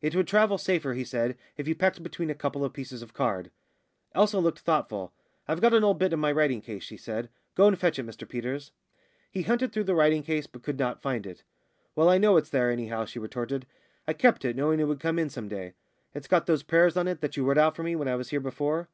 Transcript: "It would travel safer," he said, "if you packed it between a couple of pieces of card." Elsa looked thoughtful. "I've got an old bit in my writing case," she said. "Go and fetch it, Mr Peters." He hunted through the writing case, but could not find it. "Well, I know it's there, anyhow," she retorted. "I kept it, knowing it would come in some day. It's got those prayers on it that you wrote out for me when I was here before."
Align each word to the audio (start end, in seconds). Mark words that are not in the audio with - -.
"It 0.00 0.14
would 0.14 0.28
travel 0.28 0.56
safer," 0.56 0.92
he 0.94 1.02
said, 1.02 1.36
"if 1.56 1.66
you 1.66 1.74
packed 1.74 1.98
it 1.98 2.02
between 2.04 2.30
a 2.30 2.34
couple 2.36 2.64
of 2.64 2.72
pieces 2.72 3.02
of 3.02 3.12
card." 3.12 3.50
Elsa 4.14 4.38
looked 4.38 4.60
thoughtful. 4.60 5.12
"I've 5.48 5.60
got 5.60 5.74
an 5.74 5.82
old 5.82 5.98
bit 5.98 6.12
in 6.12 6.20
my 6.20 6.30
writing 6.30 6.60
case," 6.60 6.84
she 6.84 6.96
said. 6.96 7.28
"Go 7.56 7.66
and 7.66 7.76
fetch 7.76 7.98
it, 7.98 8.06
Mr 8.06 8.28
Peters." 8.28 8.70
He 9.32 9.42
hunted 9.42 9.72
through 9.72 9.82
the 9.82 9.96
writing 9.96 10.22
case, 10.22 10.46
but 10.46 10.62
could 10.62 10.78
not 10.78 11.02
find 11.02 11.26
it. 11.26 11.42
"Well, 11.96 12.08
I 12.08 12.18
know 12.18 12.36
it's 12.36 12.50
there, 12.50 12.70
anyhow," 12.70 13.04
she 13.04 13.18
retorted. 13.18 13.66
"I 14.06 14.12
kept 14.12 14.44
it, 14.44 14.54
knowing 14.54 14.78
it 14.78 14.84
would 14.86 15.00
come 15.00 15.18
in 15.18 15.28
some 15.28 15.48
day. 15.48 15.72
It's 16.14 16.28
got 16.28 16.46
those 16.46 16.62
prayers 16.62 16.96
on 16.96 17.08
it 17.08 17.20
that 17.20 17.36
you 17.36 17.44
wrote 17.44 17.58
out 17.58 17.74
for 17.74 17.82
me 17.82 17.96
when 17.96 18.06
I 18.06 18.14
was 18.14 18.28
here 18.28 18.38
before." 18.38 18.88